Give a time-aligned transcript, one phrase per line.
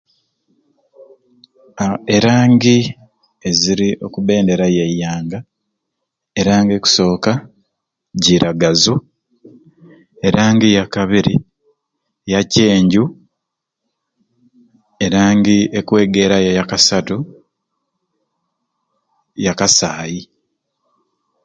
[1.79, 2.79] Ha erangi
[3.49, 5.39] eziri oku bendera yaiyanga
[6.39, 7.31] erangi ekusooka
[8.23, 8.95] giragazu
[10.27, 11.35] erangi eyakabiri
[12.31, 13.03] yakyenju
[15.05, 17.17] erangi ekwegerayo eya kasatu
[19.45, 20.21] yakasaayi